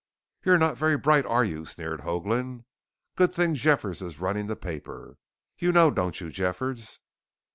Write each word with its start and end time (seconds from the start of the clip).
"You're 0.43 0.57
not 0.57 0.79
very 0.79 0.97
bright, 0.97 1.27
are 1.27 1.43
you?" 1.45 1.63
sneered 1.63 2.01
Hoagland. 2.01 2.63
"Good 3.15 3.31
thing 3.31 3.53
Jeffers 3.53 4.01
is 4.01 4.19
running 4.19 4.47
the 4.47 4.55
paper. 4.55 5.17
You 5.59 5.71
know, 5.71 5.91
don't 5.91 6.19
you, 6.19 6.31
Jeffers?" 6.31 6.99